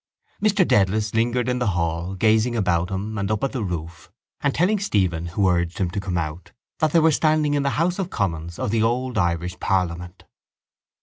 [0.41, 4.51] Mr Dedalus lingered in the hall gazing about him and up at the roof and
[4.55, 7.99] telling Stephen, who urged him to come out, that they were standing in the house
[7.99, 10.23] of commons of the old Irish parliament.